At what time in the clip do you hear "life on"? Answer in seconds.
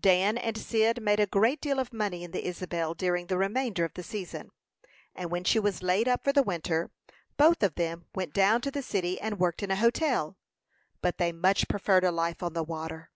12.10-12.54